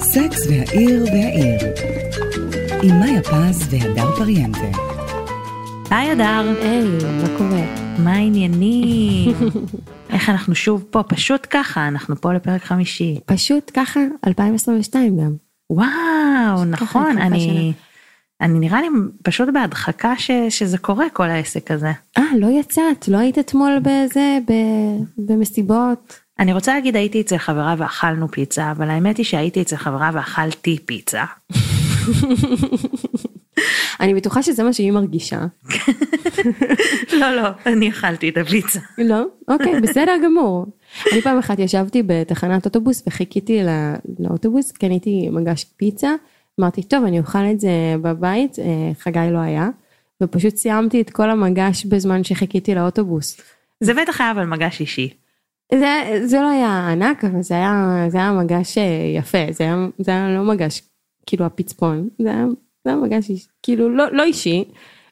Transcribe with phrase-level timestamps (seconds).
[0.00, 1.60] סקס והעיר והעיר
[2.82, 4.78] עם מאיה פז והדר פריאנטה.
[5.90, 6.84] היי אדר, היי,
[7.22, 7.94] מה קורה?
[7.98, 9.34] מה העניינים?
[10.10, 13.20] איך אנחנו שוב פה, פשוט ככה, אנחנו פה לפרק חמישי.
[13.26, 15.34] פשוט ככה 2022 גם.
[15.70, 17.72] וואו, נכון, אני.
[18.40, 18.88] אני נראה לי
[19.22, 21.92] פשוט בהדחקה ש, שזה קורה כל העסק הזה.
[22.18, 24.52] אה, לא יצאת, לא היית אתמול בזה, ב...
[25.18, 26.18] במסיבות?
[26.38, 30.78] אני רוצה להגיד הייתי אצל חברה ואכלנו פיצה, אבל האמת היא שהייתי אצל חברה ואכלתי
[30.86, 31.24] פיצה.
[34.00, 35.40] אני בטוחה שזה מה שהיא מרגישה.
[37.20, 38.80] לא, לא, אני אכלתי את הפיצה.
[38.98, 39.24] לא?
[39.48, 40.66] אוקיי, בסדר גמור.
[41.12, 43.70] אני פעם אחת ישבתי בתחנת אוטובוס וחיכיתי לא-
[44.18, 46.10] לאוטובוס, קניתי מגש פיצה,
[46.60, 47.70] אמרתי, טוב, אני אוכל את זה
[48.02, 49.68] בבית, אה, חגי לא היה,
[50.22, 53.40] ופשוט סיימתי את כל המגש בזמן שחיכיתי לאוטובוס.
[53.80, 55.10] זה בטח היה אבל מגש אישי.
[55.74, 59.76] זה, זה לא היה ענק, אבל זה היה, זה היה מגש אה, יפה, זה היה,
[59.98, 60.82] זה היה לא מגש,
[61.26, 62.46] כאילו הפצפון, זה היה,
[62.84, 64.64] זה היה מגש איש, כאילו לא, לא אישי,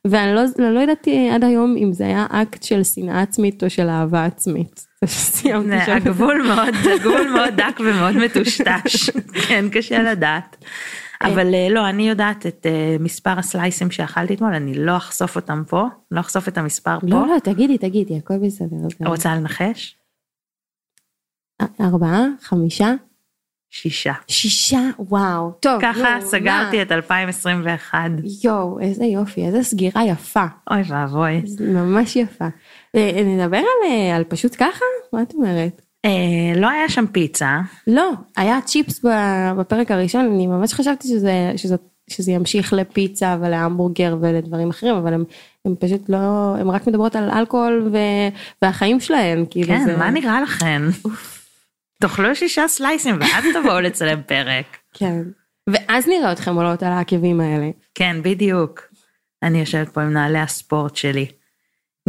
[0.05, 3.89] ואני לא, לא ידעתי עד היום אם זה היה אקט של שנאה עצמית או של
[3.89, 4.87] אהבה עצמית.
[5.97, 9.11] הגבול מאוד, הגבול מאוד דק ומאוד מטושטש,
[9.49, 10.57] כן, קשה לדעת.
[11.33, 15.63] אבל אה, לא, אני יודעת את אה, מספר הסלייסים שאכלתי אתמול, אני לא אחשוף אותם
[15.69, 17.07] פה, לא אחשוף את המספר פה.
[17.07, 19.07] לא, לא, תגידי, תגידי, הכל בסדר.
[19.07, 19.97] רוצה לנחש?
[21.81, 22.95] ארבעה, חמישה,
[23.75, 24.13] שישה.
[24.29, 25.83] שישה, וואו, טוב.
[25.83, 26.83] ככה נו, סגרתי מה?
[26.83, 27.99] את 2021.
[28.45, 30.45] יואו, איזה יופי, איזה סגירה יפה.
[30.71, 31.43] אוי ואבוי.
[31.61, 32.45] ממש יפה.
[32.97, 34.85] אה, נדבר על, אה, על פשוט ככה?
[35.13, 35.83] מה את אומרת?
[36.05, 39.05] אה, לא היה שם פיצה, לא, היה צ'יפס
[39.59, 41.77] בפרק הראשון, אני ממש חשבתי שזה, שזה,
[42.11, 45.25] שזה ימשיך לפיצה ולהמבורגר ולדברים אחרים, אבל הם,
[45.65, 47.99] הם פשוט לא, הם רק מדברות על אלכוהול ו,
[48.63, 49.97] והחיים שלהם, כאילו כן, זה...
[49.97, 50.89] מה נראה לכם?
[52.01, 54.77] תאכלו שישה סלייסים ואז תבואו לצלם פרק.
[54.95, 55.23] כן.
[55.67, 57.71] ואז נראה אתכם עולות על העקבים האלה.
[57.95, 58.81] כן, בדיוק.
[59.43, 61.27] אני יושבת פה עם נעלי הספורט שלי.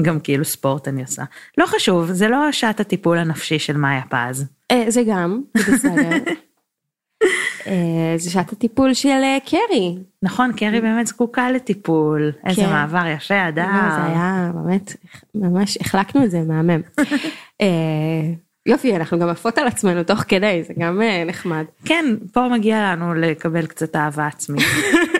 [0.02, 1.24] גם כאילו ספורט אני עושה.
[1.58, 4.46] לא חשוב, זה לא שעת הטיפול הנפשי של מאיה פז.
[4.72, 6.12] אה, זה גם, זה בסדר.
[7.68, 9.98] אה, זה שעת הטיפול של אה, קרי.
[10.24, 12.32] נכון, קרי באמת זקוקה לטיפול.
[12.46, 12.70] איזה כן.
[12.70, 13.50] מעבר יפה.
[13.50, 14.96] לא, זה היה באמת,
[15.36, 16.82] ממש החלקנו את זה, מהמם.
[18.68, 21.64] יופי, אנחנו גם עפות על עצמנו תוך כדי, זה גם אה, נחמד.
[21.86, 24.66] כן, פה מגיע לנו לקבל קצת אהבה עצמית.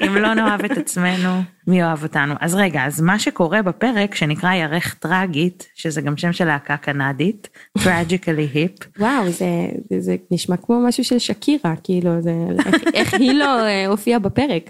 [0.08, 1.30] אם לא נאהב את עצמנו,
[1.68, 2.34] מי אוהב אותנו?
[2.40, 7.50] אז רגע, אז מה שקורה בפרק שנקרא ירך טראגית, שזה גם שם של להקה קנדית,
[7.84, 9.46] Tragically Hip, וואו, זה,
[9.90, 12.32] זה, זה נשמע כמו משהו של שקירה, כאילו, זה,
[12.66, 14.70] איך, איך היא לא אה, הופיעה בפרק.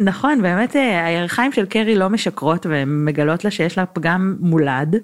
[0.00, 4.94] נכון, באמת אה, הירכיים של קרי לא משקרות והן מגלות לה שיש לה פגם מולד.
[4.94, 5.00] לא,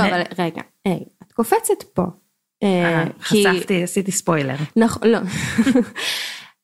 [0.00, 2.02] והנה- אבל רגע, היי, את קופצת פה.
[2.62, 4.56] אה, אה, חשפתי, עשיתי ספוילר.
[4.76, 5.18] נכון, לא.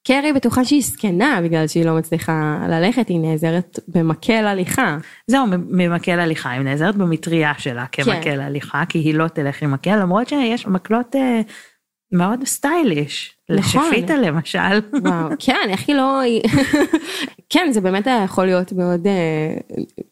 [0.07, 4.99] קרי בטוחה שהיא זקנה בגלל שהיא לא מצליחה ללכת, היא נעזרת במקל הליכה.
[5.27, 8.41] זהו, ממקל הליכה, היא נעזרת במטריה שלה כמקל כן.
[8.41, 11.41] הליכה, כי היא לא תלך עם מקל, למרות שיש מקלות אה,
[12.13, 13.35] מאוד סטייליש.
[13.51, 13.83] נכון.
[13.83, 14.81] לשפיטה למשל.
[15.05, 16.21] וואו, כן, איך היא לא...
[17.53, 19.55] כן, זה באמת היה יכול להיות מאוד, אה,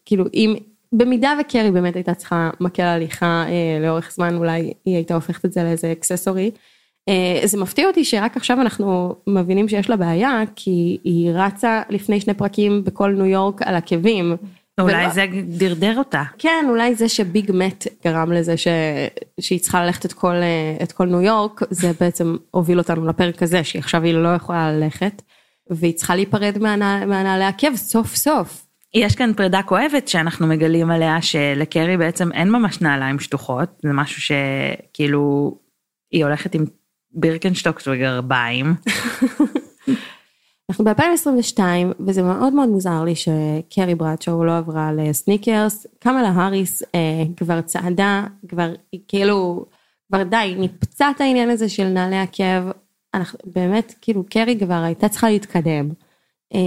[0.05, 0.55] כאילו, אם...
[0.93, 5.53] במידה וקרי באמת הייתה צריכה מקל הליכה אה, לאורך זמן, אולי היא הייתה הופכת את
[5.53, 6.51] זה לאיזה אקססורי.
[7.09, 12.19] אה, זה מפתיע אותי שרק עכשיו אנחנו מבינים שיש לה בעיה, כי היא רצה לפני
[12.21, 14.35] שני פרקים בכל ניו יורק על עקבים.
[14.79, 16.23] אולי ולא- זה דרדר אותה.
[16.37, 18.67] כן, אולי זה שביג מת גרם לזה ש...
[19.39, 23.43] שהיא צריכה ללכת את כל, אה, את כל ניו יורק, זה בעצם הוביל אותנו לפרק
[23.43, 25.21] הזה, שהיא עכשיו היא לא יכולה ללכת,
[25.69, 28.65] והיא צריכה להיפרד מהנע- מהנעלי עקב סוף סוף.
[28.93, 34.21] יש כאן פרידה כואבת שאנחנו מגלים עליה שלקרי בעצם אין ממש נעליים שטוחות, זה משהו
[34.21, 35.55] שכאילו
[36.11, 36.65] היא הולכת עם
[37.11, 38.75] בירקנשטוקס וגרביים.
[40.69, 41.59] אנחנו ב-2022,
[42.07, 48.23] וזה מאוד מאוד מוזר לי שקרי ברדשו לא עברה לסניקרס, קמלה האריס אה, כבר צעדה,
[48.47, 48.73] כבר
[49.07, 49.65] כאילו,
[50.07, 52.71] כבר די, ניפצה את העניין הזה של נעלי עקב,
[53.13, 55.89] אנחנו באמת, כאילו קרי כבר הייתה צריכה להתקדם.
[56.55, 56.59] אה,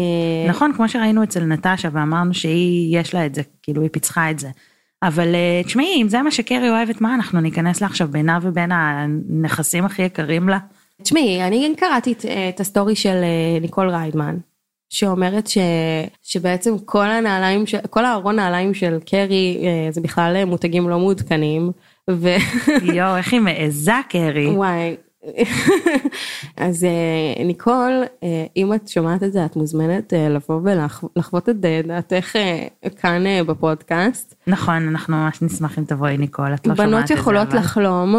[0.49, 4.39] נכון, כמו שראינו אצל נטשה ואמרנו שהיא, יש לה את זה, כאילו היא פיצחה את
[4.39, 4.49] זה.
[5.03, 8.71] אבל אה, תשמעי, אם זה מה שקרי אוהבת, מה אנחנו ניכנס לה עכשיו בינה ובין
[8.73, 10.59] הנכסים הכי יקרים לה?
[11.03, 14.37] תשמעי, אני קראתי את, את ה story של אה, ניקול ריידמן,
[14.91, 15.59] שאומרת ש,
[16.23, 21.73] שבעצם כל הנעליים, ש- כל הארון נעליים של קרי אה, זה בכלל מותגים לא מעודכנים,
[22.11, 22.39] ווואי,
[22.95, 24.47] יואו, איך היא מעיזה קרי.
[26.57, 31.57] אז אה, ניקול, אה, אם את שומעת את זה, את מוזמנת אה, לבוא ולחוות את
[31.61, 32.37] דעתך
[33.01, 34.35] כאן בפודקאסט.
[34.47, 37.15] נכון, אנחנו ממש נשמח אם תבואי ניקול, את לא שומעת את בנות זה.
[37.15, 38.15] יכולות אבל- לחלום.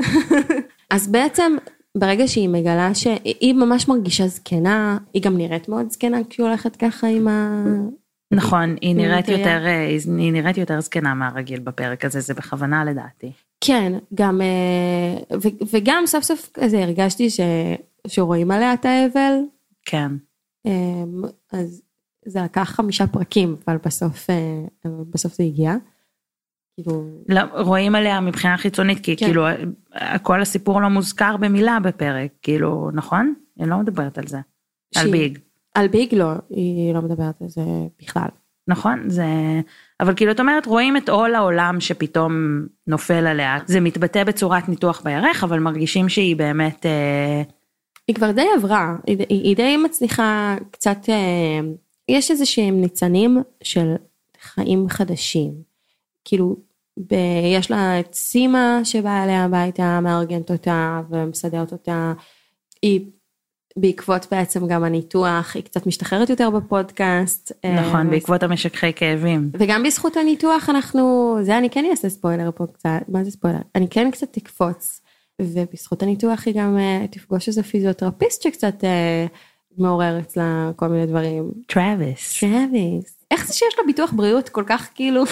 [0.90, 1.56] אז בעצם
[1.98, 7.06] ברגע שהיא מגלה שהיא ממש מרגישה זקנה, היא גם נראית מאוד זקנה כשהיא הולכת ככה
[7.06, 7.64] עם ה...
[8.32, 9.28] נכון, היא נראית.
[9.28, 9.62] יותר,
[10.18, 13.32] היא נראית יותר זקנה מהרגיל בפרק הזה, זה בכוונה לדעתי.
[13.66, 17.40] כן, גם, אה, ו- וגם סוף סוף כזה הרגשתי ש...
[18.06, 19.34] שרואים עליה את האבל,
[19.86, 20.10] כן.
[20.66, 20.72] אה,
[21.52, 21.82] אז
[22.26, 24.64] זה לקח חמישה פרקים, אבל בסוף, אה,
[25.10, 25.74] בסוף זה הגיע.
[26.80, 29.26] כאילו, לא, רואים עליה מבחינה חיצונית, כי כן.
[29.26, 29.42] כאילו
[30.22, 33.34] כל הסיפור לא מוזכר במילה בפרק, כאילו, נכון?
[33.60, 34.36] אני לא מדברת על זה.
[34.36, 35.38] על שהיא- ביג.
[35.74, 37.62] על ביג לא, היא לא מדברת על זה
[38.02, 38.28] בכלל.
[38.68, 39.10] נכון?
[39.10, 39.24] זה...
[40.00, 42.32] אבל כאילו את אומרת, רואים את עול העולם שפתאום
[42.86, 43.58] נופל עליה.
[43.66, 46.86] זה מתבטא בצורת ניתוח בירך, אבל מרגישים שהיא באמת...
[46.86, 47.42] אה,
[48.08, 51.60] היא כבר די עברה, היא, היא, די מצליחה קצת, אה,
[52.08, 53.94] יש איזה שהם ניצנים של
[54.42, 55.52] חיים חדשים.
[56.24, 56.56] כאילו,
[56.96, 57.14] ב,
[57.56, 62.12] יש לה את סימה שבאה אליה הביתה, מארגנת אותה ומסדרת אותה.
[62.82, 63.00] היא,
[63.76, 67.52] בעקבות בעצם גם הניתוח, היא קצת משתחררת יותר בפודקאסט.
[67.64, 69.50] אה, נכון, בעקבות המשככי כאבים.
[69.58, 73.58] וגם בזכות הניתוח אנחנו, זה אני כן אעשה ספוילר פה קצת, מה זה ספוילר?
[73.74, 75.00] אני כן קצת תקפוץ,
[75.42, 79.26] ובזכות הניתוח היא גם אה, תפגוש איזה פיזיותרפיסט שקצת אה,
[79.78, 81.50] מעורר אצלה כל מיני דברים.
[81.66, 82.40] טראביס.
[82.40, 83.16] טרוויס.
[83.30, 85.24] איך זה שיש לו ביטוח בריאות כל כך כאילו,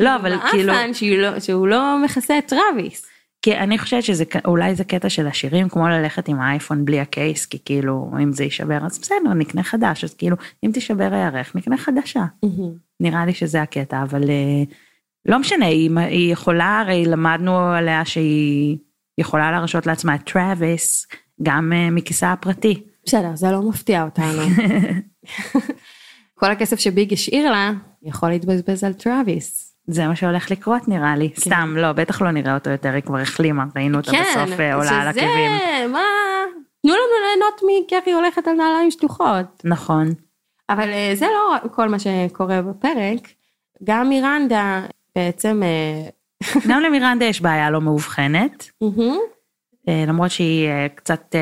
[0.00, 0.72] לא, אבל כאילו...
[0.92, 3.06] שהוא לא- שהוא לא מכסה את טרוויס.
[3.44, 7.09] כי אני חושבת שזה אולי זה קטע של העשירים כמו ללכת עם האייפון בלי ה
[7.09, 11.56] case כי כאילו אם זה יישבר אז בסדר נקנה חדש אז כאילו אם תישבר הירך
[11.56, 12.24] נקנה חדשה
[13.00, 14.62] נראה לי שזה הקטע אבל אה,
[15.26, 18.78] לא משנה היא, היא יכולה הרי למדנו עליה שהיא
[19.18, 21.06] יכולה להרשות לעצמה את טראביס
[21.42, 24.42] גם אה, מכיסה הפרטי בסדר, זה לא מפתיע אותנו.
[26.38, 29.63] כל הכסף שביג השאיר לה, יכול להתבזבז על טרוויס.
[29.86, 31.32] זה מה שהולך לקרות נראה לי.
[31.38, 35.02] סתם לא בטח לא נראה אותו יותר היא כבר החלימה ראינו אותה בסוף אה, עולה
[35.02, 36.00] על שזה, עקבים מה?
[36.82, 39.62] תנו לנו ליהנות מקרי הולכת על נעליים שטוחות.
[39.64, 40.08] נכון.
[40.70, 43.28] אבל אה, זה לא כל מה שקורה בפרק.
[43.84, 44.82] גם מירנדה
[45.16, 46.08] בעצם, אה,
[46.68, 48.70] גם למירנדה יש בעיה לא מאובחנת.
[49.88, 51.34] למרות שהיא קצת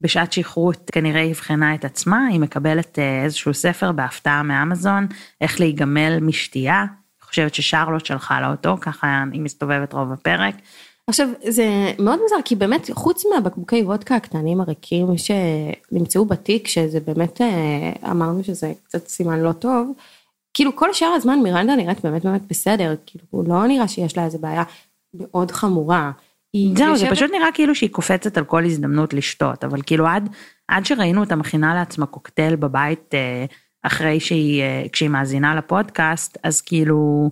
[0.00, 5.06] בשעת שכרות כנראה אבחנה את עצמה, היא מקבלת איזשהו ספר בהפתעה מאמזון,
[5.40, 6.84] איך להיגמל משתייה,
[7.28, 10.54] חושבת ששרלוט שלחה לה אותו, ככה היא מסתובבת רוב הפרק.
[11.06, 17.40] עכשיו זה מאוד מוזר כי באמת חוץ מהבקבוקי וודקה הקטנים הריקים שנמצאו בתיק שזה באמת
[17.40, 19.92] אה, אמרנו שזה קצת סימן לא טוב.
[20.54, 24.38] כאילו כל שאר הזמן מירנדה נראית באמת באמת בסדר כאילו לא נראה שיש לה איזה
[24.38, 24.62] בעיה
[25.14, 26.10] מאוד חמורה.
[26.74, 30.28] זהו, זה פשוט נראה כאילו שהיא קופצת על כל הזדמנות לשתות, אבל כאילו עד,
[30.68, 33.44] עד שראינו אותה מכינה לעצמה קוקטייל בבית אה,
[33.88, 37.30] אחרי שהיא, אה, כשהיא מאזינה לפודקאסט, אז כאילו,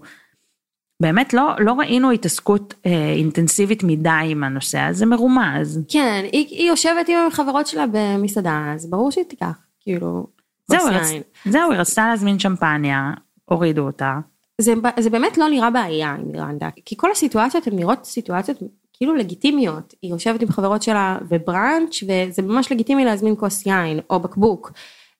[1.02, 5.84] באמת לא, לא ראינו התעסקות אה, אינטנסיבית מדי עם הנושא הזה מרומז.
[5.88, 10.26] כן היא, היא יושבת עם החברות שלה במסעדה אז ברור שהיא תיקח כאילו.
[10.66, 11.06] זהו, רצ...
[11.44, 13.10] זהו, היא רצתה להזמין שמפניה,
[13.44, 14.18] הורידו אותה.
[14.60, 18.58] זה, זה באמת לא נראה בעיה עם מירנדה, כי כל הסיטואציות הן נראות סיטואציות
[18.92, 19.94] כאילו לגיטימיות.
[20.02, 24.72] היא יושבת עם חברות שלה בבראנץ' וזה ממש לגיטימי להזמין כוס יין או בקבוק,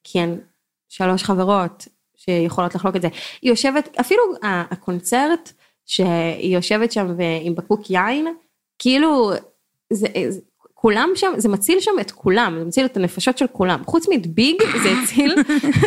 [0.05, 0.37] כי הן
[0.89, 3.09] שלוש חברות שיכולות לחלוק את זה.
[3.43, 5.53] היא יושבת, אפילו הקונצרט
[5.87, 8.27] שהיא יושבת שם עם בקבוק יין,
[8.79, 9.33] כאילו
[9.93, 10.41] זה, זה,
[10.75, 13.83] כולם שם, זה מציל שם את כולם, זה מציל את הנפשות של כולם.
[13.87, 15.35] חוץ מביג זה הציל,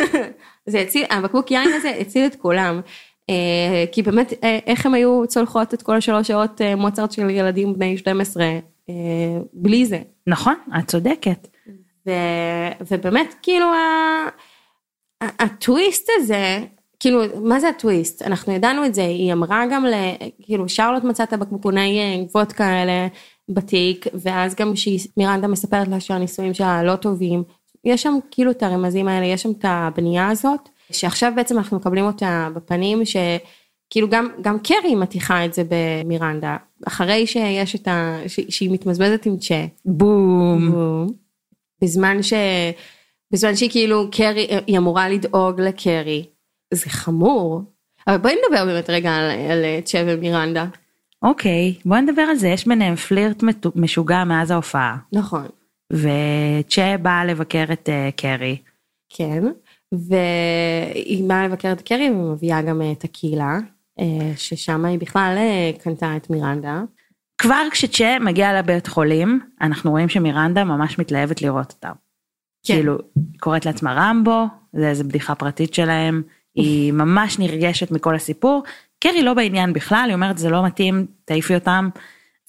[0.72, 2.80] זה הציל, הבקבוק יין הזה הציל את כולם.
[3.30, 7.30] אה, כי באמת, אה, איך הם היו צולחות את כל השלוש שעות אה, מוצרט של
[7.30, 8.94] ילדים בני 12 אה,
[9.52, 9.98] בלי זה.
[10.26, 11.48] נכון, את צודקת.
[12.06, 12.10] ו,
[12.90, 13.78] ובאמת, כאילו, ה,
[15.20, 16.58] הטוויסט הזה,
[17.00, 18.22] כאילו, מה זה הטוויסט?
[18.22, 19.94] אנחנו ידענו את זה, היא אמרה גם, ל,
[20.42, 23.08] כאילו, שרלוט מצאה את הבקבוקוני אה, וודקה האלה
[23.48, 27.42] בתיק, ואז גם שמירנדה מספרת לה שהנישואים שלה לא טובים.
[27.84, 32.04] יש שם כאילו את הרמזים האלה, יש שם את הבנייה הזאת, שעכשיו בעצם אנחנו מקבלים
[32.04, 38.18] אותה בפנים, שכאילו גם, גם קרי מתיחה את זה במירנדה, אחרי שיש את ה...
[38.26, 39.64] ש, שהיא מתמזבזת עם צ'ה.
[39.84, 41.06] בום.
[41.82, 42.32] בזמן ש...
[43.32, 46.26] בזמן שהיא כאילו קרי, היא אמורה לדאוג לקרי.
[46.74, 47.62] זה חמור.
[48.06, 50.66] אבל בואי נדבר באמת רגע על, על צ'ה ומירנדה.
[51.22, 53.42] אוקיי, בוא נדבר על זה, יש ביניהם פלירט
[53.74, 54.96] משוגע מאז ההופעה.
[55.12, 55.46] נכון.
[55.92, 58.56] וצ'ה באה לבקר את uh, קרי.
[59.08, 59.44] כן.
[59.92, 63.58] והיא באה לבקר את קרי ומביאה גם את הקהילה,
[64.00, 66.82] אה, ששם היא בכלל אה, קנתה את מירנדה.
[67.38, 71.92] כבר כשצ'ה מגיע לבית חולים, אנחנו רואים שמירנדה ממש מתלהבת לראות אותם.
[72.62, 72.74] כן.
[72.74, 76.22] כאילו, היא קוראת לעצמה רמבו, זה איזה בדיחה פרטית שלהם,
[76.54, 78.62] היא ממש נרגשת מכל הסיפור.
[79.00, 81.88] קרי לא בעניין בכלל, היא אומרת זה לא מתאים, תעיפי אותם.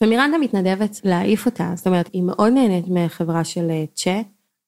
[0.02, 4.22] ומירנדה מתנדבת להעיף אותה, זאת אומרת, היא מאוד נהנית מחברה של אה, צ'ה.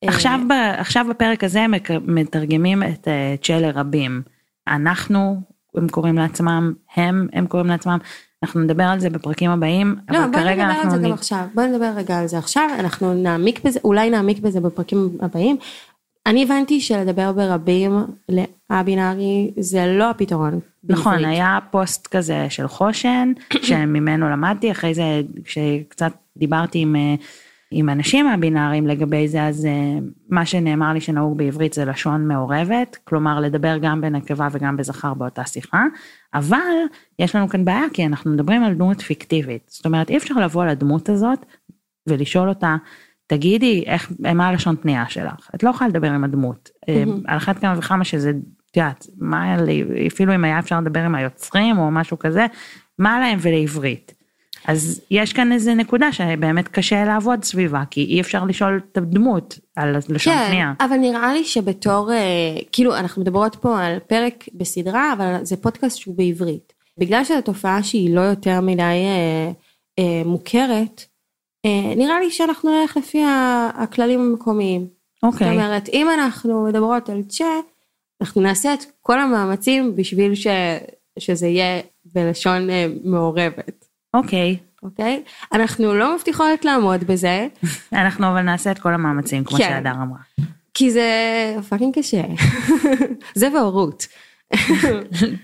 [0.05, 4.21] עכשיו, אה, ב, עכשיו בפרק הזה הם מתרגמים את uh, צ'ה לרבים.
[4.67, 5.41] אנחנו,
[5.75, 7.97] הם קוראים לעצמם, הם, הם קוראים לעצמם.
[8.43, 10.91] אנחנו נדבר על זה בפרקים הבאים, לא, אבל בואי כרגע נדבר על אנחנו...
[10.91, 14.39] זה גם נ- עכשיו, בואי נדבר רגע על זה עכשיו, אנחנו נעמיק בזה, אולי נעמיק
[14.39, 15.57] בזה בפרקים הבאים.
[16.25, 17.91] אני הבנתי שלדבר ברבים
[18.69, 20.59] א-בינארי זה לא הפתרון.
[20.89, 21.27] נכון, בעברית.
[21.29, 23.31] היה פוסט כזה של חושן,
[23.67, 25.03] שממנו למדתי, אחרי זה
[25.43, 27.15] כשקצת דיברתי עם, אה,
[27.73, 29.99] עם אנשים הבינאריים לגבי זה, אז אה,
[30.29, 35.45] מה שנאמר לי שנהוג בעברית זה לשון מעורבת, כלומר לדבר גם בנקבה וגם בזכר באותה
[35.45, 35.83] שיחה,
[36.33, 36.57] אבל
[37.19, 40.65] יש לנו כאן בעיה כי אנחנו מדברים על דמות פיקטיבית, זאת אומרת אי אפשר לבוא
[40.65, 41.45] לדמות הזאת
[42.09, 42.75] ולשאול אותה,
[43.27, 47.59] תגידי איך, מה הלשון פנייה שלך, את לא יכולה לדבר עם הדמות, אה, על אחת
[47.59, 48.31] כמה וכמה שזה,
[48.71, 49.55] את יודעת, מה,
[50.07, 52.45] אפילו אם היה אפשר לדבר עם היוצרים או משהו כזה,
[52.99, 54.22] מה להם ולעברית.
[54.67, 59.59] אז יש כאן איזה נקודה שבאמת קשה לעבוד סביבה, כי אי אפשר לשאול את הדמות
[59.75, 60.73] על לשון כן, פנייה.
[60.79, 62.17] אבל נראה לי שבתור, אה,
[62.71, 66.73] כאילו אנחנו מדברות פה על פרק בסדרה, אבל זה פודקאסט שהוא בעברית.
[66.97, 69.51] בגלל שזו תופעה שהיא לא יותר מדי אה,
[69.99, 71.05] אה, מוכרת,
[71.65, 73.21] אה, נראה לי שאנחנו נלך לפי
[73.75, 74.81] הכללים המקומיים.
[74.81, 77.59] זאת אוקיי, אומרת, אם אנחנו מדברות על צ'ה,
[78.21, 80.47] אנחנו נעשה את כל המאמצים בשביל ש,
[81.19, 83.82] שזה יהיה בלשון אה, מעורבת,
[84.13, 84.57] אוקיי.
[84.83, 85.23] אוקיי?
[85.53, 87.47] אנחנו לא מבטיחות לעמוד בזה,
[87.93, 89.63] אנחנו אבל נעשה את כל המאמצים, כמו כן.
[89.63, 90.19] שהדר אמרה.
[90.73, 91.09] כי זה
[91.69, 92.21] fucking קשה.
[93.35, 94.07] זה והורות.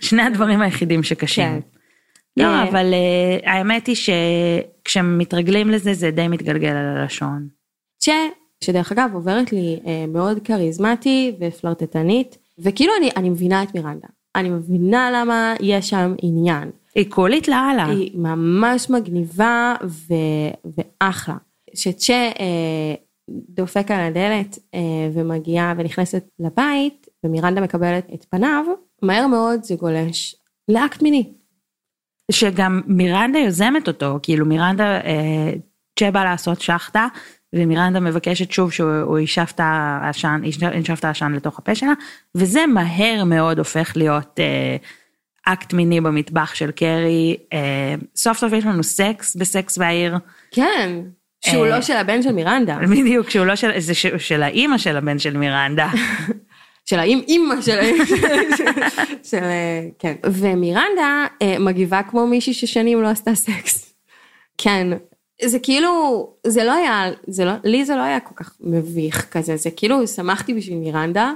[0.02, 1.44] שני הדברים היחידים שקשים.
[1.46, 1.60] כן.
[2.38, 2.70] לא, אה.
[2.70, 7.48] אבל אה, האמת היא שכשמתרגלים לזה זה די מתגלגל על הלשון.
[8.00, 8.14] צ'ה,
[8.64, 14.08] שדרך אגב עוברת לי אה, מאוד כריזמטי ופלרטטנית, וכאילו אני, אני מבינה את מירנדה.
[14.36, 16.70] אני מבינה למה יש שם עניין.
[16.96, 17.86] היא קולית לאללה.
[17.86, 20.14] היא ממש מגניבה ו,
[20.78, 21.36] ואחלה.
[21.74, 22.94] שצ'ה אה,
[23.30, 28.66] דופק על הדלת אה, ומגיעה ונכנסת לבית, ומירנדה מקבלת את פניו,
[29.02, 30.36] מהר מאוד זה גולש
[30.68, 31.34] לאקט מיני.
[32.32, 35.54] שגם מירנדה יוזמת אותו, כאילו מירנדה, אה,
[36.00, 37.08] צ'ה בא לעשות שחטה,
[37.56, 41.94] ומירנדה מבקשת שוב שהוא ישאף את העשן, ישאף את העשן לתוך הפה שלה,
[42.36, 44.78] וזה מהר מאוד הופך להיות אה,
[45.54, 47.38] אקט מיני במטבח של קרי.
[47.54, 50.18] אה, סוף סוף יש לנו סקס בסקס והעיר,
[50.52, 51.00] כן,
[51.46, 52.78] שהוא אה, לא של הבן של מירנדה.
[52.92, 55.90] בדיוק, שהוא לא של, זה של, של האימא של הבן של מירנדה.
[56.90, 57.80] של האם אימא של
[59.30, 63.94] של אה, כן ומירנדה אה, מגיבה כמו מישהי ששנים לא עשתה סקס.
[64.58, 64.88] כן
[65.46, 69.58] זה כאילו זה לא היה זה לא לי זה לא היה כל כך מביך כזה
[69.58, 71.32] זה כאילו שמחתי בשביל מירנדה.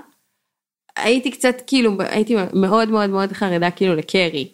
[1.04, 4.48] הייתי קצת כאילו הייתי מאוד מאוד מאוד חרדה כאילו לקרי.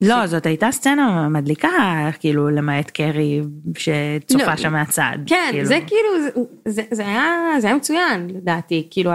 [0.00, 3.40] לא, זאת הייתה סצנה מדליקה, כאילו, למעט קרי
[3.78, 4.56] שצופה לא.
[4.56, 5.18] שם מהצד.
[5.26, 5.64] כן כאילו.
[5.64, 6.30] זה כאילו זה,
[6.68, 7.24] זה, זה היה
[7.58, 9.10] זה היה מצוין לדעתי כאילו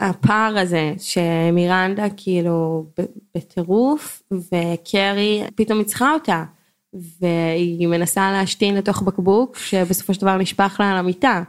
[0.00, 2.86] הפער הזה שמירנדה כאילו
[3.34, 6.44] בטירוף וקרי פתאום צריכה אותה
[7.20, 11.42] והיא מנסה להשתין לתוך בקבוק שבסופו של דבר נשפך לה על המיטה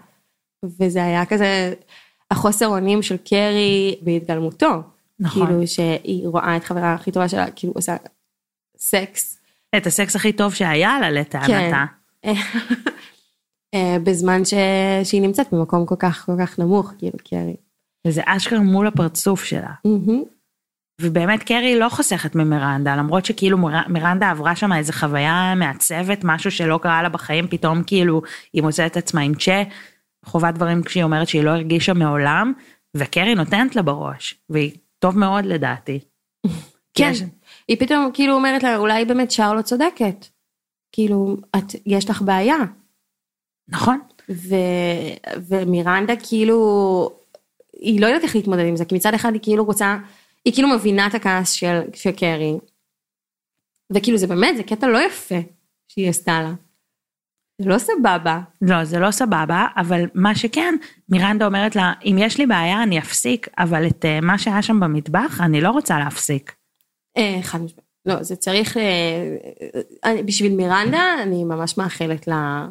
[0.64, 1.74] וזה היה כזה
[2.32, 4.82] החוסר אונים של קרי בהתגלמותו.
[5.20, 5.48] נכון.
[5.48, 7.96] כאילו שהיא רואה את חברה הכי טובה שלה כאילו עושה
[8.78, 9.40] סקס
[9.78, 11.86] את הסקס הכי טוב שהיה לה לטענתה.
[13.76, 14.54] אה, בזמן ש...
[15.04, 17.56] שהיא נמצאת במקום כל כך כל כך נמוך כאילו קרי.
[18.08, 19.72] וזה אשכרה מול הפרצוף שלה.
[19.86, 20.24] מהמם.
[21.02, 26.80] ובאמת קרי לא חוסכת ממירנדה, למרות שכאילו מירנדה עברה שם איזה חוויה מעצבת, משהו שלא
[26.84, 28.22] קרה לה בחיים, פתאום כאילו
[28.54, 29.64] היא מוצאת את עצמה עם צ'ה,
[30.26, 32.54] חווה דברים כשהיא אומרת שהיא לא הרגישה מעולם,
[32.98, 36.00] וקרי נותנת לה בראש, והיא טוב מאוד לדעתי.
[36.94, 37.24] כן, יש-
[37.68, 40.26] היא פתאום כאילו אומרת לה אולי באמת שרלוט צודקת.
[40.92, 42.56] כאילו את יש לך בעיה.
[43.68, 44.00] נכון.
[44.30, 44.56] ו...
[45.48, 46.58] ומירנדה כאילו
[47.80, 49.98] היא לא יודעת איך להתמודד עם זה כי מצד אחד היא כאילו רוצה
[50.46, 52.54] היא כאילו מבינה את הכעס של, של קרי.
[53.94, 55.36] וכאילו זה באמת זה קטע לא יפה
[55.88, 56.54] שהיא עשתה לה.
[57.62, 58.40] זה לא סבבה.
[58.62, 60.76] לא, זה לא סבבה, אבל מה שכן,
[61.10, 64.80] מירנדה אומרת לה, אם יש לי בעיה אני אפסיק, אבל את אה, מה שהיה שם
[64.80, 66.56] במטבח אני לא רוצה להפסיק.
[67.18, 67.86] אה, חד משמעית.
[68.06, 69.36] לא זה צריך אה,
[70.04, 72.68] אני- בשביל מירנדה אני ממש מאחלת לה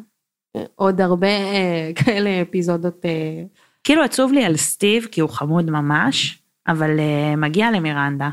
[0.56, 3.04] אה, עוד הרבה אה, כאלה אפיזודות.
[3.04, 3.42] אה,
[3.84, 6.38] כאילו עצוב לי על סטיב, כי הוא חמוד ממש,
[6.68, 8.30] אבל uh, מגיע למירנדה.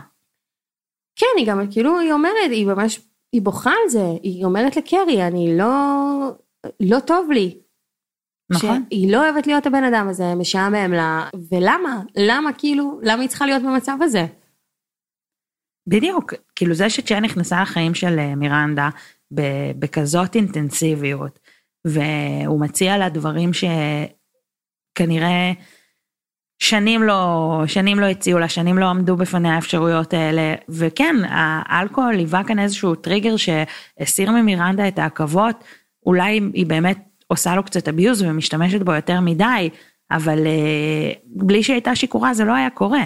[1.16, 3.00] כן, היא גם כאילו, היא אומרת, היא ממש
[3.34, 5.74] היא בוכה על זה, היא אומרת לקרי, אני לא,
[6.80, 7.58] לא טוב לי.
[8.52, 8.84] נכון.
[8.90, 12.02] שהיא לא אוהבת להיות הבן אדם הזה, משעמם לה, ולמה?
[12.18, 14.26] למה כאילו, למה היא צריכה להיות במצב הזה?
[15.88, 18.90] בדיוק, כאילו זה שצ'ן נכנסה לחיים של אה, מירנדה
[19.80, 21.40] בכזאת אינטנסיביות,
[21.88, 25.52] והוא מציע לה דברים שכנראה
[26.62, 32.44] שנים לא, שנים לא הציעו לה, שנים לא עמדו בפניה האפשרויות האלה, וכן, האלכוהול היווה
[32.44, 35.64] כאן איזשהו טריגר שהסיר ממירנדה את העכבות,
[36.06, 39.70] אולי היא באמת עושה לו קצת אביוז ומשתמשת בו יותר מדי,
[40.12, 43.04] אבל אה, בלי שהיא הייתה שיכורה זה לא היה קורה.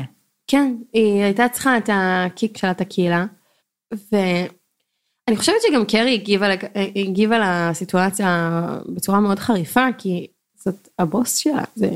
[0.47, 3.25] כן, היא הייתה צריכה את הקיק של הטקילה,
[3.91, 6.47] ואני חושבת שגם קרי הגיבה,
[6.95, 8.61] הגיבה לסיטואציה
[8.95, 11.89] בצורה מאוד חריפה, כי זאת הבוס שלה, זה,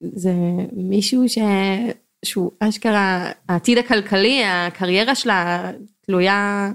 [0.00, 0.32] זה
[0.72, 1.38] מישהו ש,
[2.24, 6.70] שהוא אשכרה, העתיד הכלכלי, הקריירה שלה תלויה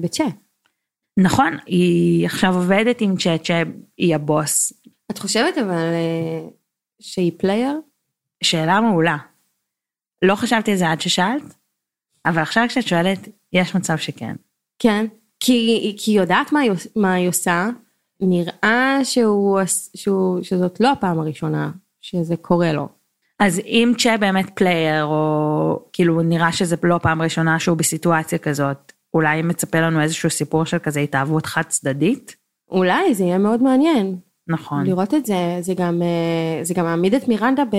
[0.00, 0.24] בצ'ה.
[1.18, 4.72] נכון, היא עכשיו עובדת עם צ'ה שהיא הבוס.
[5.10, 6.48] את חושבת אבל אה,
[7.00, 7.80] שהיא player?
[8.42, 9.16] שאלה מעולה.
[10.22, 11.42] לא חשבתי על זה עד ששאלת,
[12.26, 14.36] אבל עכשיו כשאת שואלת, יש מצב שכן.
[14.78, 15.06] כן,
[15.40, 17.68] כי, כי היא יודעת מה היא, מה היא עושה,
[18.20, 19.60] נראה שהוא,
[19.96, 21.70] שהוא, שזאת לא הפעם הראשונה
[22.00, 22.88] שזה קורה לו.
[23.38, 28.92] אז אם צ'ה באמת player, או כאילו נראה שזה לא פעם ראשונה שהוא בסיטואציה כזאת,
[29.14, 32.36] אולי מצפה לנו איזשהו סיפור של כזה התאהבות חד צדדית?
[32.70, 34.16] אולי זה יהיה מאוד מעניין
[34.48, 34.86] נכון.
[34.86, 37.76] לראות את זה, זה גם, אה, זה גם מעמיד את מירנדה ב,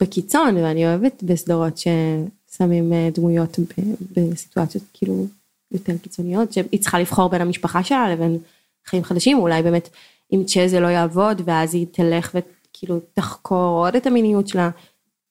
[0.00, 3.82] בקיצון, ואני אוהבת בסדרות ששמים אה, דמויות ב,
[4.16, 5.26] בסיטואציות כאילו
[5.72, 8.38] יותר קיצוניות, שהיא צריכה לבחור בין המשפחה שלה לבין
[8.86, 9.88] חיים חדשים, אולי באמת
[10.32, 14.70] אם צ'ה זה לא יעבוד, ואז היא תלך וכאילו תחקור עוד את המיניות שלה.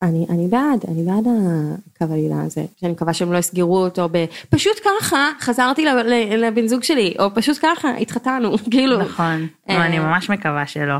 [0.01, 4.25] אני, אני בעד, אני בעד הקו העלילה הזה, שאני מקווה שהם לא יסגרו אותו ב...
[4.49, 5.85] פשוט ככה חזרתי
[6.37, 8.99] לבן זוג שלי, או פשוט ככה התחתנו, כאילו.
[8.99, 9.77] נכון, אה.
[9.77, 10.97] לא, אני ממש מקווה שלא.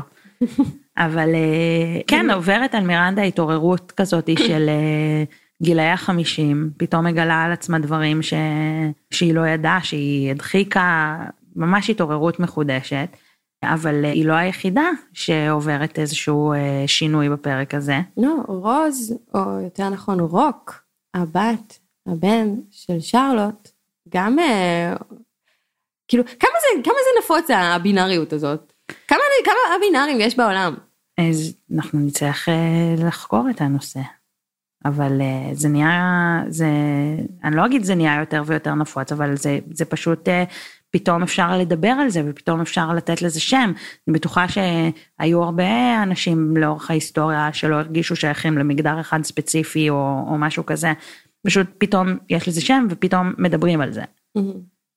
[0.96, 5.24] אבל אה, כן, עוברת על מירנדה התעוררות כזאת של אה,
[5.62, 8.34] גילאי החמישים, פתאום מגלה על עצמה דברים ש...
[9.10, 11.16] שהיא לא ידעה, שהיא הדחיקה,
[11.56, 13.08] ממש התעוררות מחודשת.
[13.64, 17.98] אבל אה, היא לא היחידה שעוברת איזשהו אה, שינוי בפרק הזה.
[18.16, 20.82] לא, רוז, או יותר נכון רוק,
[21.14, 23.68] הבת, הבן של שרלוט,
[24.08, 24.94] גם, אה,
[26.08, 28.72] כאילו, כמה זה, כמה זה נפוץ הבינאריות הזאת?
[29.08, 30.74] כמה, כמה הבינארים יש בעולם?
[31.30, 32.48] אז אנחנו נצטרך
[32.98, 34.00] לחקור את הנושא.
[34.84, 35.20] אבל
[35.52, 36.66] זה נהיה, זה,
[37.44, 40.28] אני לא אגיד זה נהיה יותר ויותר נפוץ, אבל זה, זה פשוט,
[40.90, 43.72] פתאום אפשר לדבר על זה ופתאום אפשר לתת לזה שם.
[44.08, 50.38] אני בטוחה שהיו הרבה אנשים לאורך ההיסטוריה שלא הרגישו שייכים למגדר אחד ספציפי או, או
[50.38, 50.92] משהו כזה.
[51.46, 54.02] פשוט פתאום יש לזה שם ופתאום מדברים על זה.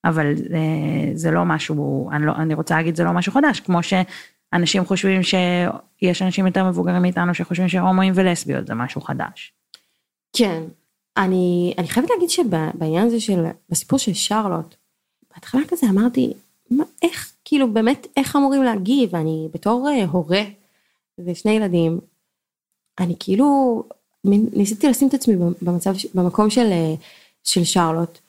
[0.06, 3.80] אבל אה, זה לא משהו, אני, לא, אני רוצה להגיד זה לא משהו חדש, כמו
[3.84, 9.54] שאנשים חושבים שיש אנשים יותר מבוגרים מאיתנו שחושבים שהומואים ולסביות זה משהו חדש.
[10.38, 10.64] כן,
[11.18, 14.76] אני, אני חייבת להגיד שבעניין הזה של, בסיפור של שרלוט,
[15.34, 16.34] בהתחלה כזה אמרתי,
[16.70, 19.16] מה, איך, כאילו באמת, איך אמורים להגיב?
[19.16, 20.42] אני בתור אה, הורה
[21.20, 22.00] ושני ילדים,
[23.00, 23.84] אני כאילו,
[24.24, 26.94] ניסיתי לשים את עצמי במצב, במקום של, אה,
[27.44, 28.20] של שרלוט.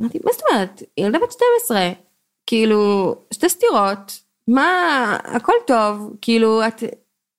[0.00, 1.92] אמרתי, מה זאת אומרת, ילדה בת 12,
[2.46, 6.82] כאילו, שתי סטירות, מה, הכל טוב, כאילו, את,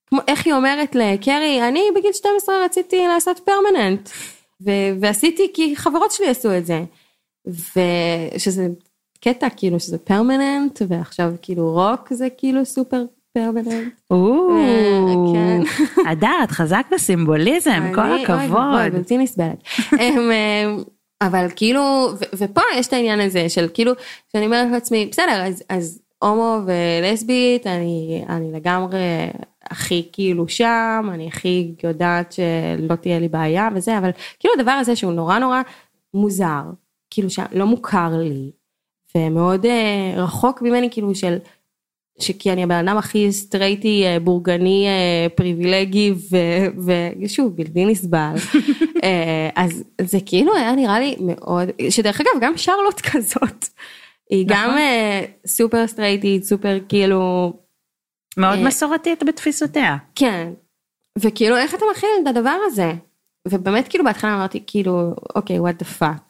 [0.07, 4.09] כמו, איך היא אומרת לקרי, אני בגיל 12 רציתי לעשות פרמננט,
[4.61, 6.83] ו- ועשיתי כי חברות שלי עשו את זה,
[7.47, 8.67] ושזה
[9.23, 13.03] קטע כאילו שזה פרמננט, ועכשיו כאילו רוק זה כאילו סופר
[13.33, 13.93] פרמננט.
[15.33, 15.61] כן.
[16.09, 18.93] הדר, את חזק בסימבוליזם, כל אני- אוי ואבוי, הכבוד.
[18.93, 19.63] בלתי נסבלת.
[19.93, 19.99] אמ,
[20.31, 20.83] אמ,
[21.21, 23.91] אבל כאילו, ופה יש את העניין הזה של כאילו,
[24.31, 28.99] שאני אומרת לעצמי, בסדר, אז, אז הומו ולסבית, אני, אני לגמרי
[29.63, 34.95] הכי כאילו שם, אני הכי יודעת שלא תהיה לי בעיה וזה, אבל כאילו הדבר הזה
[34.95, 35.61] שהוא נורא נורא
[36.13, 36.61] מוזר,
[37.09, 38.51] כאילו שלא מוכר לי,
[39.15, 41.37] ומאוד אה, רחוק ממני כאילו של
[42.19, 46.85] שכי אני הבן אדם הכי סטרייטי, אה, בורגני, אה, פריבילגי ו-
[47.21, 48.33] ושוב בלתי נסבל.
[49.03, 53.65] אה, אז זה כאילו היה נראה לי מאוד, שדרך אגב גם שרלוט כזאת.
[54.29, 54.77] היא גם נכון.
[54.77, 57.53] אה, סופר סטרייטית, סופר כאילו,
[58.37, 59.97] מאוד אה, מסורתית בתפיסותיה.
[60.15, 60.53] כן.
[61.19, 62.91] וכאילו איך אתה מכיל את הדבר הזה?
[63.47, 66.28] ובאמת כאילו בהתחלה אמרתי כאילו אוקיי what the fuck.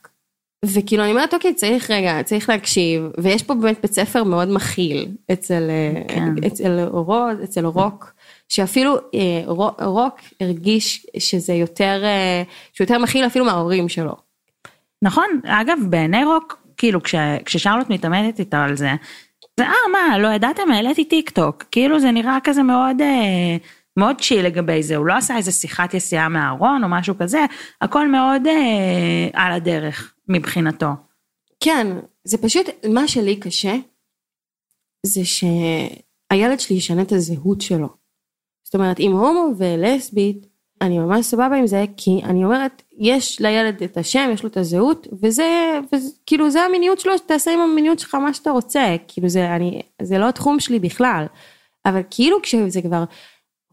[0.66, 3.04] וכאילו אני אומרת אוקיי צריך רגע צריך להקשיב.
[3.18, 6.34] ויש פה באמת בית ספר מאוד מכיל אצל אה, כן.
[6.48, 8.14] אצל רוז אצל רוק
[8.50, 12.44] שאפילו אה, רו- רוק הרגיש שזה יותר אה,
[12.74, 14.14] שהוא יותר מכיל אפילו מההורים שלו.
[15.02, 18.92] נכון, אגב בעיני רוק, כאילו כש, כששרלוט מתעמדת איתו על זה,
[19.60, 23.58] זה אה מה, לא ידעתם, העליתי טיק טוק, כאילו זה נראה כזה מאוד, אה,
[23.98, 27.46] מאוד צ'יל לגבי זה, הוא לא עשה איזה שיחת יציאה מהארון או משהו כזה,
[27.82, 30.88] הכל מאוד אה, על הדרך מבחינתו.
[31.60, 31.88] כן,
[32.24, 33.76] זה פשוט, מה שלי קשה,
[35.06, 37.88] זה שהילד שלי ישנה את הזהות שלו.
[38.64, 40.48] זאת אומרת, אם הומו ולסבית,
[40.82, 44.58] אני ממש סבבה עם זה, כי אני אומרת, יש לילד את השם, יש לו את
[44.58, 49.30] הזהות, וזה, וזה כאילו זה המיניות שלו, תעשה עם המיניות שלך מה שאתה רוצה, כאילו
[49.30, 51.26] זה, אני, זה לא התחום שלי בכלל.
[51.86, 53.04] אבל כאילו כשזה כבר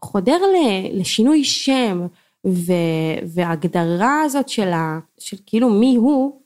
[0.03, 0.55] חודר ל,
[0.99, 2.07] לשינוי שם,
[2.47, 2.73] ו,
[3.33, 6.41] והגדרה הזאת של, ה, של כאילו מי הוא,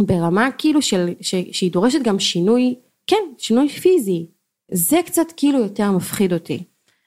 [0.00, 2.74] ברמה כאילו של, ש, שהיא דורשת גם שינוי,
[3.06, 4.26] כן, שינוי פיזי.
[4.72, 6.64] זה קצת כאילו יותר מפחיד אותי.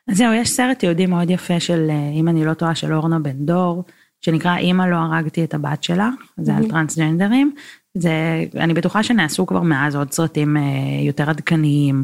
[0.07, 3.19] אז זהו, יש סרט יהודי מאוד יפה של, אה, אם אני לא טועה, של אורנה
[3.19, 3.83] בן דור,
[4.21, 7.53] שנקרא אימא לא הרגתי את הבת שלה, זה על טרנסג'נדרים.
[7.93, 8.11] זה,
[8.55, 10.61] אני בטוחה שנעשו כבר מאז עוד סרטים אה,
[11.07, 12.03] יותר עדכניים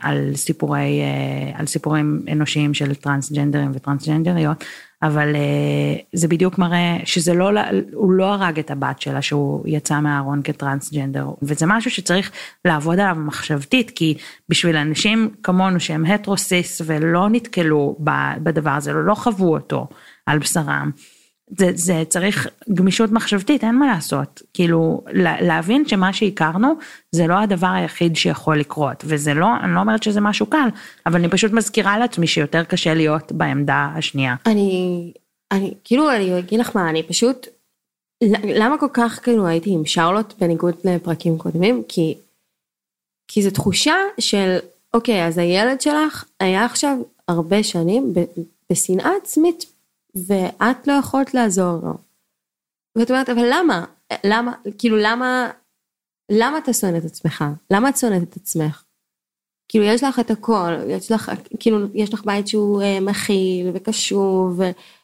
[0.00, 1.00] על סיפורי,
[1.54, 4.64] על סיפורים אנושיים של טרנסג'נדרים וטרנסג'נדריות,
[5.02, 5.36] אבל
[6.12, 7.50] זה בדיוק מראה שזה לא,
[7.92, 12.30] הוא לא הרג את הבת שלה שהוא יצא מהארון כטרנסג'נדר, וזה משהו שצריך
[12.64, 14.14] לעבוד עליו מחשבתית, כי
[14.48, 17.96] בשביל אנשים כמונו שהם הטרוסיס ולא נתקלו
[18.42, 19.86] בדבר הזה, לא חוו אותו
[20.26, 20.90] על בשרם,
[21.58, 24.42] זה, זה צריך גמישות מחשבתית, אין מה לעשות.
[24.54, 25.04] כאילו,
[25.40, 26.74] להבין שמה שהכרנו
[27.12, 30.68] זה לא הדבר היחיד שיכול לקרות, וזה לא, אני לא אומרת שזה משהו קל,
[31.06, 34.34] אבל אני פשוט מזכירה לעצמי שיותר קשה להיות בעמדה השנייה.
[34.46, 35.12] אני,
[35.52, 37.46] אני, כאילו, אני אגיד לך מה, אני פשוט,
[38.44, 41.82] למה כל כך כאילו הייתי עם שרלוט בניגוד לפרקים קודמים?
[41.88, 42.14] כי,
[43.28, 44.56] כי זו תחושה של,
[44.94, 46.96] אוקיי, אז הילד שלך היה עכשיו
[47.28, 48.14] הרבה שנים
[48.72, 49.77] בשנאה עצמית
[50.26, 51.94] ואת לא יכולת לעזור לו.
[52.98, 53.84] ואת אומרת, אבל למה?
[54.24, 55.50] למה, כאילו למה,
[56.32, 57.44] למה אתה שונא את עצמך?
[57.72, 58.84] למה את שונאת את עצמך?
[59.68, 64.60] כאילו יש לך את הכל, יש לך, כאילו יש לך בית שהוא אה, מכיל וקשוב
[64.60, 64.62] ו,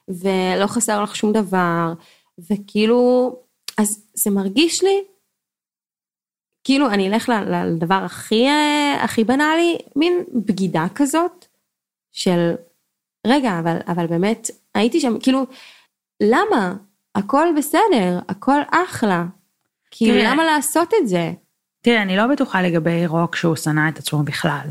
[0.08, 1.92] ולא חסר לך שום דבר
[2.38, 3.32] וכאילו,
[3.78, 5.04] אז זה מרגיש לי
[6.64, 7.32] כאילו אני אלך
[7.66, 11.46] לדבר הכי אה, הכי בנאלי, מין בגידה כזאת
[12.12, 12.54] של
[13.26, 15.46] רגע אבל אבל באמת הייתי שם, כאילו,
[16.22, 16.74] למה?
[17.14, 19.24] הכל בסדר, הכל אחלה.
[19.90, 21.32] כאילו, תראה, למה לעשות את זה?
[21.80, 24.68] תראה, אני לא בטוחה לגבי רוק שהוא שנא את עצמו בכלל.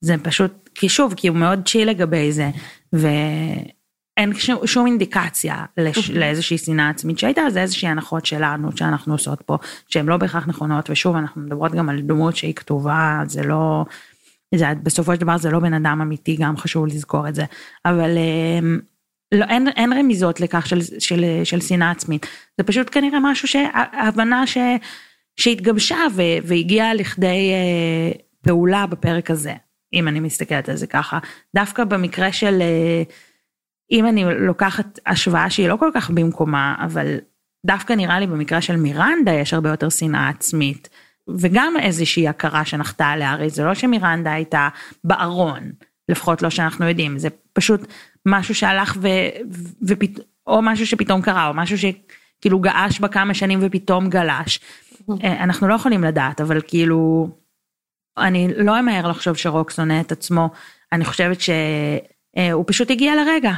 [0.00, 2.50] זה פשוט, כי שוב, כי הוא מאוד צ'יל לגבי זה,
[2.92, 6.14] ואין שום, שום אינדיקציה לש, אוקיי.
[6.14, 10.90] לאיזושהי שנאה עצמית שהייתה, זה איזושהי הנחות שלנו, שאנחנו עושות פה, שהן לא בהכרח נכונות,
[10.90, 13.84] ושוב, אנחנו מדברות גם על דמות שהיא כתובה, זה לא...
[14.54, 17.44] זה, בסופו של דבר זה לא בן אדם אמיתי, גם חשוב לזכור את זה.
[17.84, 18.80] אבל אמ,
[19.32, 22.26] לא, אין, אין רמיזות לכך של, של, של שנאה עצמית,
[22.58, 24.58] זה פשוט כנראה משהו שהבנה ש,
[25.36, 29.54] שהתגבשה ו, והגיעה לכדי אה, פעולה בפרק הזה,
[29.92, 31.18] אם אני מסתכלת על זה ככה.
[31.54, 33.02] דווקא במקרה של, אה,
[33.90, 37.16] אם אני לוקחת השוואה שהיא לא כל כך במקומה, אבל
[37.66, 40.88] דווקא נראה לי במקרה של מירנדה יש הרבה יותר שנאה עצמית,
[41.28, 44.68] וגם איזושהי הכרה שנחתה עליה, הרי זה לא שמירנדה הייתה
[45.04, 45.72] בארון,
[46.08, 47.80] לפחות לא שאנחנו יודעים, זה פשוט
[48.26, 49.08] משהו שהלך ו...
[49.82, 50.10] ופת...
[50.46, 54.60] או משהו שפתאום קרה, או משהו שכאילו געש בה כמה שנים ופתאום גלש.
[55.24, 57.28] אה, אנחנו לא יכולים לדעת, אבל כאילו,
[58.18, 60.50] אני לא אמהר לחשוב שרוק שונא את עצמו,
[60.92, 61.54] אני חושבת שהוא
[62.36, 63.52] אה, פשוט הגיע לרגע,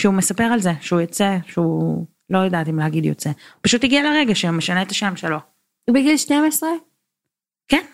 [0.00, 4.02] שהוא מספר על זה, שהוא יוצא, שהוא, לא יודעת אם להגיד יוצא, הוא פשוט הגיע
[4.02, 5.38] לרגע שהוא משנה את השם שלו.
[5.90, 6.68] בגיל 12?
[7.68, 7.84] כן.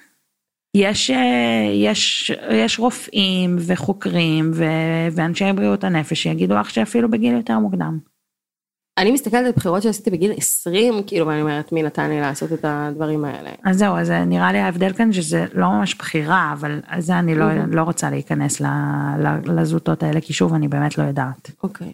[0.76, 4.64] יש, אה, יש, יש רופאים וחוקרים ו,
[5.12, 7.98] ואנשי בריאות הנפש שיגידו לך שאפילו בגיל יותר מוקדם.
[8.98, 12.64] אני מסתכלת על בחירות שעשיתי בגיל 20, כאילו, ואני אומרת, מי נתן לי לעשות את
[12.64, 13.50] הדברים האלה.
[13.64, 17.46] אז זהו, אז נראה לי ההבדל כאן שזה לא ממש בחירה, אבל זה אני לא,
[17.72, 18.62] לא רוצה להיכנס
[19.44, 21.50] לזוטות האלה, כי שוב, אני באמת לא יודעת.
[21.62, 21.92] אוקיי.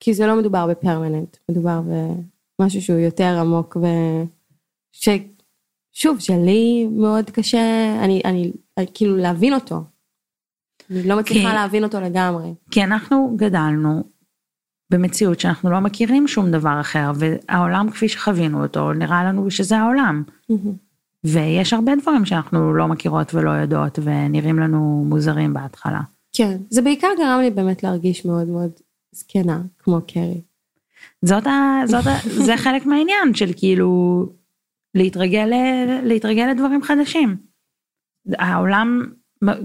[0.00, 1.80] כי זה לא מדובר בפרמננט, מדובר
[2.60, 3.86] במשהו שהוא יותר עמוק ו...
[6.00, 8.52] שוב, שלי מאוד קשה, אני, אני,
[8.94, 9.84] כאילו להבין אותו.
[10.90, 12.54] אני לא מצליחה כי, להבין אותו לגמרי.
[12.70, 14.04] כי אנחנו גדלנו
[14.90, 20.22] במציאות שאנחנו לא מכירים שום דבר אחר, והעולם כפי שחווינו אותו, נראה לנו שזה העולם.
[21.24, 26.00] ויש הרבה דברים שאנחנו לא מכירות ולא יודעות, ונראים לנו מוזרים בהתחלה.
[26.32, 28.70] כן, זה בעיקר גרם לי באמת להרגיש מאוד מאוד
[29.12, 30.40] זקנה, כמו קרי.
[31.24, 31.80] זאת ה...
[31.86, 32.16] זאת ה...
[32.46, 34.26] זה חלק מהעניין של כאילו
[34.98, 35.50] להתרגל,
[36.02, 37.36] להתרגל לדברים חדשים.
[38.38, 39.02] העולם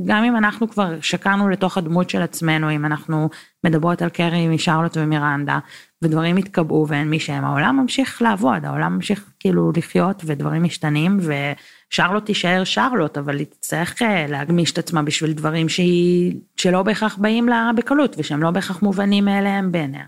[0.05, 3.29] גם אם אנחנו כבר שקענו לתוך הדמות של עצמנו, אם אנחנו
[3.63, 5.59] מדברות על קרי משרלוט ומירנדה,
[6.01, 12.25] ודברים התקבעו ואין מי שהם, העולם ממשיך לעבוד, העולם ממשיך כאילו לחיות ודברים משתנים, ושרלוט
[12.25, 17.49] תישאר שרלוט, אבל היא תצטרך אה, להגמיש את עצמה בשביל דברים שהיא, שלא בהכרח באים
[17.49, 20.05] לה בקלות, ושהם לא בהכרח מובנים מאליהם בעיניה.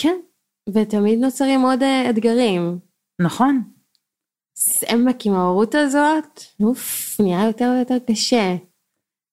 [0.00, 0.16] כן,
[0.74, 2.78] ותמיד נוצרים עוד אה, אתגרים.
[3.20, 3.73] נכון.
[4.56, 8.56] סמק עם ההורות הזאת, אוף, נהיה יותר ויותר קשה.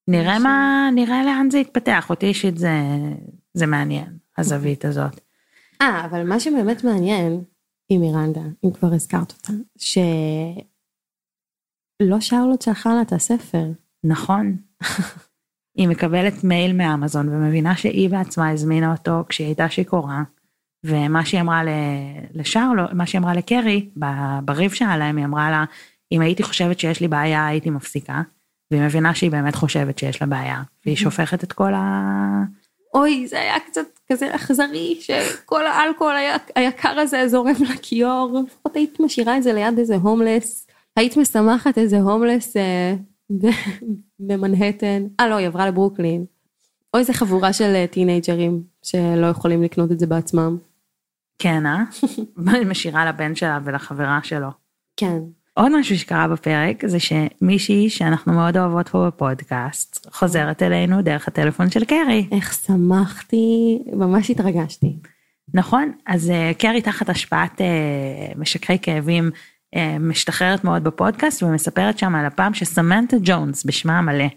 [0.08, 2.70] נראה מה, נראה לאן זה יתפתח, אותי אישית זה,
[3.54, 5.20] זה מעניין, הזווית הזאת.
[5.82, 7.44] אה, אבל מה שבאמת מעניין
[7.90, 10.10] עם מירנדה, אם כבר הזכרת אותה, שלא
[12.20, 13.66] שרלוט שלחה לה את הספר.
[14.04, 14.58] נכון.
[15.78, 20.24] היא מקבלת מייל מאמזון ומבינה שהיא בעצמה הזמינה אותו כשהיא הייתה שיכורה.
[20.84, 21.62] ומה שהיא אמרה
[22.34, 23.90] לשרלו, מה שהיא אמרה לקרי,
[24.46, 25.66] בריב שהיה להם, היא אמרה לה,
[26.12, 28.22] אם הייתי חושבת שיש לי בעיה, הייתי מפסיקה.
[28.72, 32.44] והיא מבינה שהיא באמת חושבת שיש לה בעיה, והיא שופכת את כל ה...
[32.94, 36.16] אוי, זה היה קצת כזה אכזרי, שכל האלכוהול
[36.56, 42.00] היקר הזה זורם לכיור, לפחות היית משאירה את זה ליד איזה הומלס, היית משמחת איזה
[42.00, 42.96] הומלס אה,
[44.28, 46.26] במנהטן, אה לא, היא עברה לברוקלין.
[46.94, 50.58] או איזה חבורה של אה, טינג'רים שלא יכולים לקנות את זה בעצמם.
[51.42, 51.84] כן, אה?
[52.70, 54.50] משאירה לבן שלה ולחברה שלו.
[54.98, 55.20] כן.
[55.54, 61.70] עוד משהו שקרה בפרק זה שמישהי שאנחנו מאוד אוהבות פה בפודקאסט חוזרת אלינו דרך הטלפון
[61.70, 62.28] של קרי.
[62.32, 64.96] איך שמחתי, ממש התרגשתי.
[65.54, 69.30] נכון, אז uh, קרי תחת השפעת uh, משככי כאבים
[69.76, 74.28] uh, משתחררת מאוד בפודקאסט ומספרת שם על הפעם שסמנטה ג'ונס בשמה המלא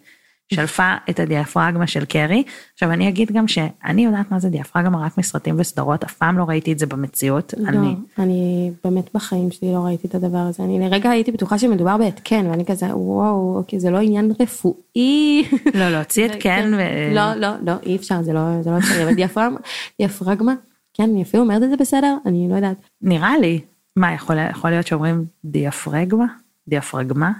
[0.52, 2.42] שלפה את הדיאפרגמה של קרי.
[2.72, 6.44] עכשיו אני אגיד גם שאני יודעת מה זה דיאפרגמה רק מסרטים וסדרות, אף פעם לא
[6.44, 7.54] ראיתי את זה במציאות.
[7.56, 7.94] לא, אני...
[8.18, 10.62] אני באמת בחיים שלי לא ראיתי את הדבר הזה.
[10.62, 15.44] אני לרגע הייתי בטוחה שמדובר בהתקן, ואני כזה, וואו, אוקיי, זה לא עניין רפואי.
[15.74, 17.14] לא, להוציא התקן ו...
[17.14, 19.58] לא, לא, לא, אי אפשר, זה לא, זה לא אפשרי, אבל דיאפרגמה,
[19.98, 20.54] דיאפרגמה,
[20.94, 22.76] כן, אני אפילו אומרת את זה בסדר, אני לא יודעת.
[23.02, 23.60] נראה לי.
[23.96, 26.26] מה, יכול, יכול להיות שאומרים דיאפרגמה?
[26.68, 27.32] דיאפרגמה?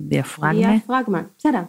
[0.00, 0.52] דיאפרגמה.
[0.52, 1.60] דיאפרגמה, בסדר.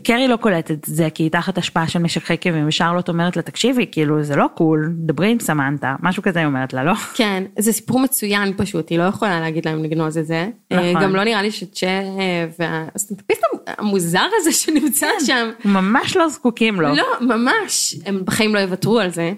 [0.00, 3.42] וקרי לא קולטת את זה כי היא תחת השפעה של משככי כאבים ושרלוט אומרת לה
[3.42, 6.94] תקשיבי כאילו זה לא קול דברי עם סמנטה משהו כזה היא אומרת לה לא.
[6.94, 10.48] כן זה סיפור מצוין פשוט היא לא יכולה להגיד להם לגנוז את זה.
[10.72, 11.02] נכון.
[11.02, 12.00] גם לא נראה לי שצ'ה
[12.58, 15.06] והסטנדאפיסט המוזר הזה שנמצא.
[15.26, 15.50] שם.
[15.64, 16.94] ממש לא זקוקים לו.
[16.94, 19.32] לא ממש הם בחיים לא יוותרו על זה.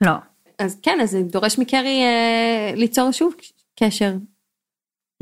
[0.00, 0.12] לא.
[0.58, 3.34] אז כן אז זה דורש מקרי אה, ליצור שוב
[3.80, 4.12] קשר.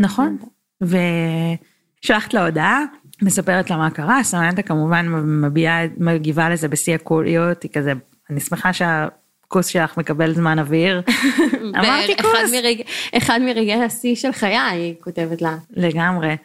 [0.00, 0.38] נכון.
[0.84, 2.84] ושולחת לה הודעה,
[3.22, 5.06] מספרת לה מה קרה, סמנטה כמובן
[5.42, 7.92] מביעה, מגיבה לזה בשיא הקוליות, היא כזה,
[8.30, 11.02] אני שמחה שהכוס שלך מקבל זמן אוויר.
[11.78, 12.52] אמרתי כוס.
[12.52, 12.82] מרג...
[13.16, 15.56] אחד מרגעי השיא של חיי, היא כותבת לה.
[15.70, 16.36] לגמרי.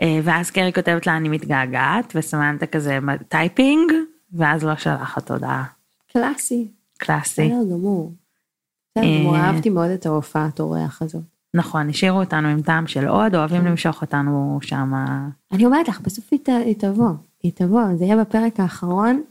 [0.00, 3.92] אה, ואז קרי כותבת לה אני מתגעגעת, וסמנטה כזה typing,
[4.32, 5.64] ואז לא שלחת הודעה.
[6.12, 6.68] קלאסי.
[6.98, 7.42] קלאסי.
[7.42, 8.12] בסדר גמור.
[8.90, 11.37] בסדר גמור, אה, אהבתי מאוד את ההופעת אורח הזאת.
[11.56, 13.66] נכון, השאירו אותנו עם טעם של עוד, אוהבים כן.
[13.66, 14.92] למשוך אותנו שם.
[15.52, 17.10] אני אומרת לך, בסוף היא, היא תבוא,
[17.42, 19.22] היא תבוא, זה יהיה בפרק האחרון,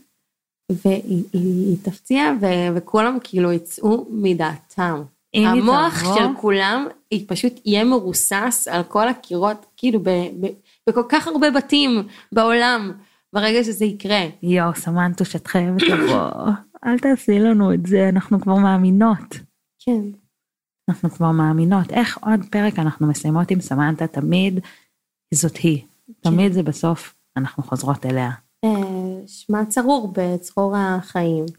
[0.72, 5.02] והיא היא, היא תפציע, ו, וכולם כאילו יצאו מדעתם.
[5.34, 6.16] המוח תבוא...
[6.16, 10.46] של כולם, היא פשוט יהיה מרוסס על כל הקירות, כאילו ב, ב,
[10.88, 12.02] בכל כך הרבה בתים
[12.32, 12.92] בעולם,
[13.32, 14.20] ברגע שזה יקרה.
[14.42, 16.30] יואו, סמנטוש, את חייבת לבוא.
[16.86, 19.38] אל תעשי לנו את זה, אנחנו כבר מאמינות.
[19.78, 20.02] כן.
[20.88, 24.60] אנחנו כבר מאמינות, איך עוד פרק אנחנו מסיימות עם סמנטה, תמיד
[25.34, 25.82] זאת היא,
[26.20, 28.30] תמיד זה בסוף, אנחנו חוזרות אליה.
[28.64, 31.44] אה, שמע צרור בצרור החיים.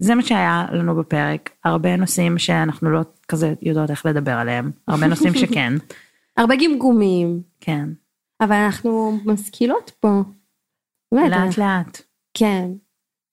[0.00, 5.06] זה מה שהיה לנו בפרק, הרבה נושאים שאנחנו לא כזה יודעות איך לדבר עליהם, הרבה
[5.06, 5.72] נושאים שכן.
[6.38, 7.42] הרבה גמגומים.
[7.60, 7.88] כן.
[8.40, 10.22] אבל אנחנו משכילות פה.
[11.12, 12.02] לאט לאט.
[12.34, 12.70] כן.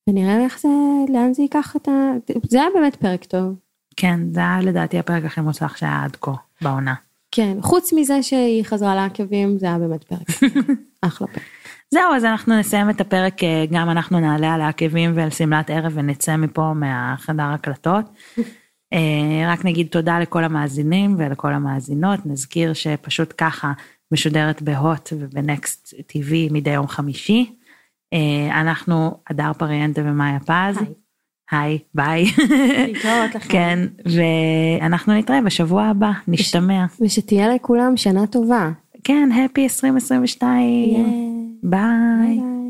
[0.09, 0.67] ונראה איך זה,
[1.13, 1.91] לאן זה ייקח את ה...
[2.49, 3.55] זה היה באמת פרק טוב.
[3.95, 6.93] כן, זה היה לדעתי הפרק הכי מוצלח שהיה עד כה, בעונה.
[7.31, 10.51] כן, חוץ מזה שהיא חזרה לעקבים, זה היה באמת פרק.
[11.01, 11.43] אחלה פרק.
[11.91, 15.91] זהו, אז אנחנו נסיים את הפרק, אה, גם אנחנו נעלה על העקבים ועל שמלת ערב
[15.95, 18.05] ונצא מפה מהחדר הקלטות.
[18.93, 23.73] אה, רק נגיד תודה לכל המאזינים ולכל המאזינות, נזכיר שפשוט ככה
[24.11, 27.55] משודרת בהוט ובנקסט TV מדי יום חמישי.
[28.13, 30.79] אה, אנחנו הדר פריאנטה ומאיה פז.
[31.51, 31.79] היי.
[31.93, 32.25] ביי.
[32.87, 33.49] להתראות לכם.
[33.49, 36.85] כן, ואנחנו נתראה בשבוע הבא, נשתמע.
[37.01, 38.71] ושתהיה לכולם שנה טובה.
[39.03, 40.93] כן, happy 2022.
[41.63, 42.39] ביי.
[42.39, 42.64] ביי.